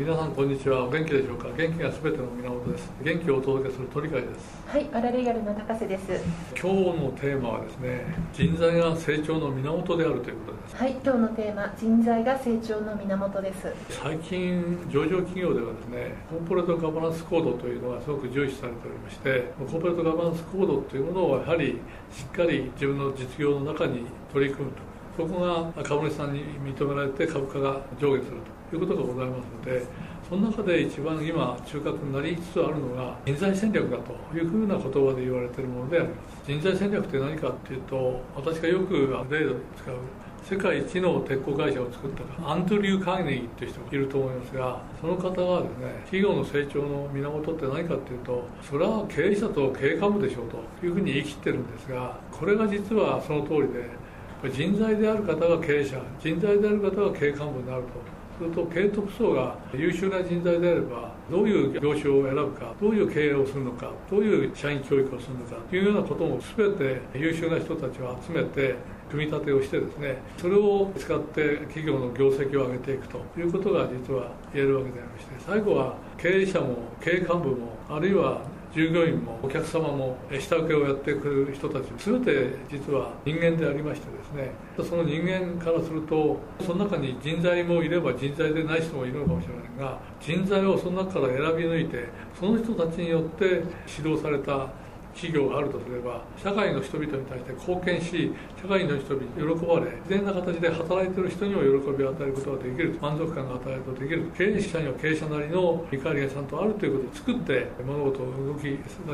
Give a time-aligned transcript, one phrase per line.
[0.00, 0.86] 皆さんこんにちは。
[0.86, 1.48] お元気でしょうか？
[1.56, 2.90] 元気がすべての源です。
[3.04, 4.58] 元気をお届けする鳥海です。
[4.66, 6.20] はいパラレガルの高瀬です。
[6.60, 10.76] 今日のテーマはですね人材が成長の源であるということです。
[10.76, 13.72] はい今日のテーマ人材が成長の源です。
[13.90, 21.78] 最近上場企業ではですねコーポレートガバナンスコードというのがすごく重視されておりましてコーポレートガバナンスコードというものをやはり
[22.10, 24.78] しっかり自分の実業の中に取り組むと。
[25.14, 29.84] そこが株主さんに認められて株価が上下するということがございますので
[30.28, 36.32] その中で一番今中核になりつつあるのが人材戦略だというふうな言葉で言われているものであります。
[36.46, 38.94] 人材戦略って何かっていうと私がよく
[39.30, 39.96] 例で使う
[40.42, 58.21] 世界一の鉄鋼会社を作ったアンドリュー・カーネギーという人がいると思いますがその方がですね企業の成長の源って何かっていうとそれは経営者と経営幹部でしょうというふうに言い切ってるんですがこれが実はその通りで人材である方が経営者人材である方が経営幹部になると。
[58.42, 68.74] すると経営トップ層が優秀な人材であればどういう業種を選ぶかどういう経営をするのかどういう社員教育をするのかというようなことも全て優秀な人たちを集めて
[69.10, 78.42] 組み立てをしてですねそれを使って企業の業績を上げていくということが実は言えるわけでありまして最後は経営者も経営幹部もあるいは
[78.74, 84.50] 従業員もお客様も下請けをやってくる人たち全て実は人間でありましてですね
[84.88, 93.62] その人間からするとその中に人材もいれば人材でない人もいるのかもしれませんが人材をその中から選び抜いてその人たちによって
[93.98, 94.68] 指導された
[95.14, 108.68] 企業があるとすれば社会の人々に対して貢献し社会の人々に喜ばれ自然な形で働いている人にも喜びを与えることができる満足感が与えることができる経営者には経営者なりの見返りがちゃんとあるということを作って物事を動き出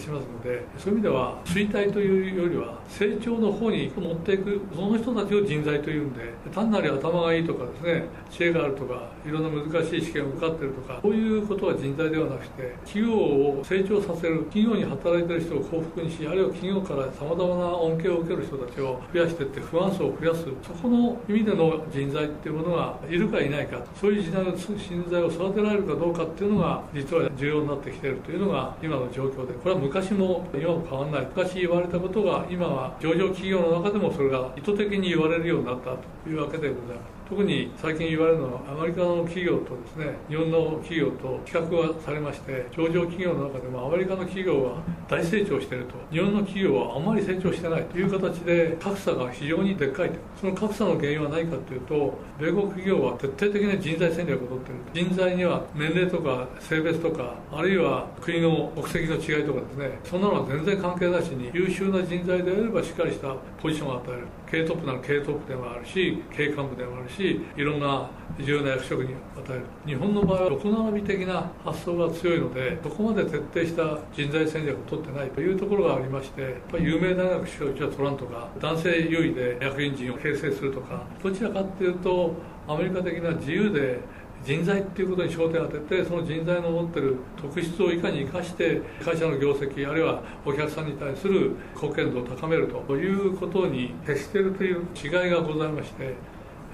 [0.00, 24.74] しますのでそういう意味では衰退というよりは成長の方に持っていくその人たちを人材というんで単なる頭がいいとかですね知恵があるとかいろんな難しい試験を受かってるとかそういうことは人材ではなくて企業を成長させる企業に働いている人を幸福にしあるいは企業からさまざまな恩恵を受ける人たちを増やしていって不安層を増やすそこの意味での人材っていうものがいるかいないかそういう時代の人
[25.10, 35.90] 材を育てられるかどうかっていうのが実は重要になってきているというのが今の状況でこれは昔も今も変わらない昔言われたことが今は上場企業の中でもそれが意図的に言われるようになった
[36.24, 45.94] というわけでございます特に最近言われるのはアメリカの企業とですね日本の企業と比較がされまして上場企業の中でもアメリカの企業は大成長していると。
[46.10, 50.16] 日本の企業はあまり成長してないという形で格差が非常にでっかいと。
[50.40, 64.26] その格差の原因は何かというと米国企業は徹底的な人材戦略をとっている人材には年齢とか性別とかあるいは国の国籍の違いとかですねそんなのは全然関係なしに優秀な人材であればしっかりしたポジションを与える。
[64.54, 68.08] 経営トップなら経営トップでもあるし経営幹部でもあるししいろんな
[68.38, 82.34] 重要な役職に与える日本の場合は横並び的な発想が強いのでそこまで徹底した人材戦略を取ってないというところがありましてやっぱり有名大学しかうちは取らんとか男性優位で役員陣を形成するとかどちらかっていうと
[82.66, 84.00] アメリカ的な自由で
[84.44, 96.14] 人材っていうことに焦点を当ててその人材の持ってる特質をいかに生かして会社の業績あるいはお客さんに対する貢献度を高めるということに徹しているという違いがございまして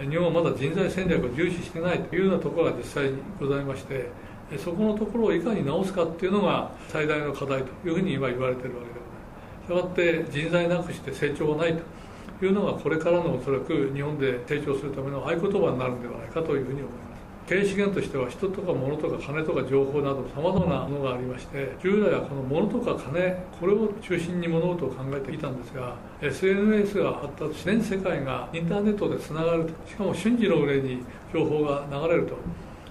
[0.09, 4.09] 日本はまだ人材戦略を重視してないというようなところが実際にございまして
[4.59, 9.21] そこのところをいかに直すかっていうのが最大の課題というふうに今言われているわけでございます。
[9.65, 11.81] したがって人材なくして成長がない
[12.39, 17.20] というのがこれからのおそらく日本で成長するための合言葉になるんではないかというふうに思います。
[17.51, 31.03] 経営資源としては人とか物とか金とか情報などさまざまなものがありまして従来はこの物とか金これを中心に物事を考えてきたんですが SNS が発達し全世界がインターネットでつながるとしかも瞬時の上に
[31.35, 32.37] 情報が流れると。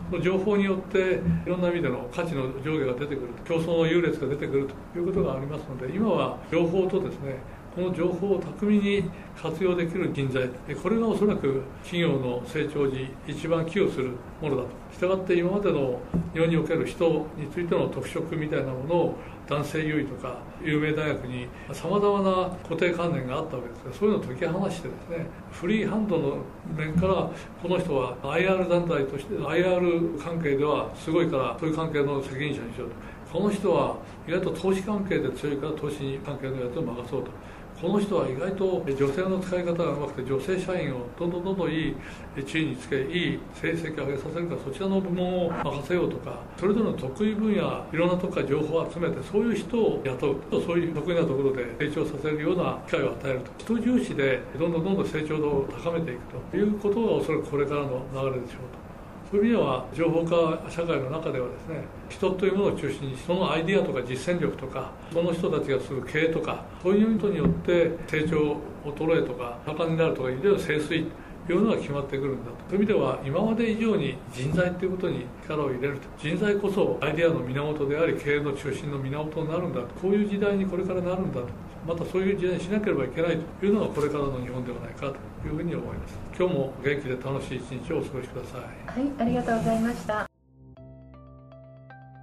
[0.10, 7.36] その情報によっていろんな意味での価値の上下が出てくると競争の優劣が出てくるということがありますので今は情報とですね
[7.76, 9.04] この情報を巧みに
[9.42, 14.12] 活用できる人材これがおそらく企業の成長時一番寄与する
[14.42, 16.00] ものだとしたがって今までの
[16.34, 19.16] 日本における人についての特色みたいなものを
[19.48, 23.84] 男性優位とか有名大学にさまざまな固定観念があったわけです。
[23.86, 26.38] がそういうのを解き放してですねフリーハンドの
[26.76, 27.14] 面から
[27.62, 33.19] この人は IR 団体として IR 関係ではすごいからそういう関係の責任者にしようと。
[33.32, 33.98] この人は
[34.28, 37.32] 意外と投資関係で強いから投資関係のやつを任そうと。
[37.80, 41.96] この人は意外と女性の使い方がうまくて女性社員をどんどんどんどんい
[42.36, 50.36] い地位につけいい成績を上げさせるからそちらの部門を任せようとかそれぞれの得意分野いろんなとこから情報を集めてそういう人を雇う。
[50.52, 53.52] そういう得意なところで成長させるような機会を与えると。
[53.76, 56.22] 人重視でどんどんどんどん成長度を高めていく
[56.52, 58.89] ということがおそらくこれからの流れでしょうと。
[59.32, 71.06] そういう意味では情報化社会の中ではですね人というものを中心にそのアイディアとか実践力とかその人たちがする経営とかそういう意味によって成長衰えとか盛んになるとかいう意味では清水
[71.54, 72.52] いうのが決まってくるんだ。
[72.52, 76.08] とそういう意味では今まで以上に人材ということに力を入れると。
[76.18, 79.82] 人材こそアイデアの源であり経営の中心の源になるんだ。
[79.82, 81.48] とこういう時代にこれからなるんだと。
[81.88, 86.20] またそういう時代にしなければいけないというのがこれからの日本ではないかというふうに思います。
[86.38, 88.62] 今日も元気で楽しい一日をお過ごしください。
[89.02, 90.28] はいありがとうございました。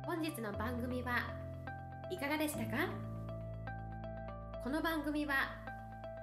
[0.04, 1.18] 本日の番組は
[2.10, 2.88] いかがでしたか？
[4.62, 5.34] この番組は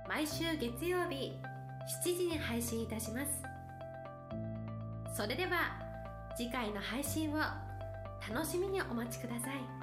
[0.08, 1.34] 毎週月曜日
[1.88, 3.44] 7時に配信いたします。
[5.16, 5.80] それでは
[6.36, 7.38] 次回の配信を
[8.30, 9.83] 楽しみにお待ちください。